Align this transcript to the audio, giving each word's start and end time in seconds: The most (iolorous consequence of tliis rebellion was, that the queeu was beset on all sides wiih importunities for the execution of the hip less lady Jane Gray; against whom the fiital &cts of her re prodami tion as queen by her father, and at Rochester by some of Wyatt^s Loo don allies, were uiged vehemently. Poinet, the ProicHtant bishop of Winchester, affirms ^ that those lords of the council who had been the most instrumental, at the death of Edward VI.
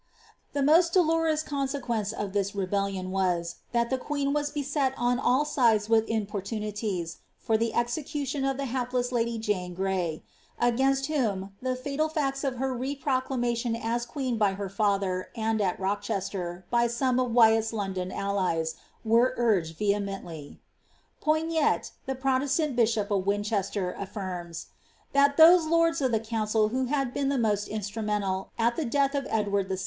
The 0.53 0.63
most 0.63 0.95
(iolorous 0.95 1.45
consequence 1.45 2.11
of 2.11 2.31
tliis 2.31 2.55
rebellion 2.55 3.11
was, 3.11 3.57
that 3.71 3.91
the 3.91 3.99
queeu 3.99 4.33
was 4.33 4.49
beset 4.49 4.95
on 4.97 5.19
all 5.19 5.45
sides 5.45 5.89
wiih 5.89 6.07
importunities 6.07 7.19
for 7.37 7.55
the 7.55 7.75
execution 7.75 8.43
of 8.43 8.57
the 8.57 8.65
hip 8.65 8.93
less 8.93 9.11
lady 9.11 9.37
Jane 9.37 9.75
Gray; 9.75 10.23
against 10.59 11.05
whom 11.05 11.51
the 11.61 11.75
fiital 11.75 12.11
&cts 12.11 12.43
of 12.43 12.55
her 12.55 12.73
re 12.73 12.95
prodami 12.99 13.55
tion 13.55 13.75
as 13.75 14.07
queen 14.07 14.39
by 14.39 14.53
her 14.53 14.69
father, 14.69 15.29
and 15.35 15.61
at 15.61 15.79
Rochester 15.79 16.65
by 16.71 16.87
some 16.87 17.19
of 17.19 17.29
Wyatt^s 17.31 17.71
Loo 17.71 17.93
don 17.93 18.11
allies, 18.11 18.73
were 19.05 19.35
uiged 19.37 19.75
vehemently. 19.77 20.59
Poinet, 21.21 21.91
the 22.07 22.15
ProicHtant 22.15 22.75
bishop 22.75 23.11
of 23.11 23.27
Winchester, 23.27 23.91
affirms 23.91 24.65
^ 25.09 25.13
that 25.13 25.37
those 25.37 25.67
lords 25.67 26.01
of 26.01 26.11
the 26.11 26.19
council 26.19 26.69
who 26.69 26.85
had 26.85 27.13
been 27.13 27.29
the 27.29 27.37
most 27.37 27.67
instrumental, 27.67 28.49
at 28.57 28.75
the 28.75 28.83
death 28.85 29.13
of 29.13 29.27
Edward 29.29 29.69
VI. 29.69 29.77